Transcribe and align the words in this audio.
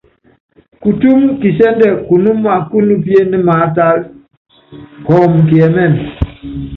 Kutúmu 0.81 1.27
kisɛ́ndɛ 1.41 1.87
kunúma 2.07 2.53
kúnupíené 2.69 3.37
maátálá, 3.47 4.03
kɔɔmɔ 5.05 5.39
kiɛmɛ́mɛ. 5.49 6.01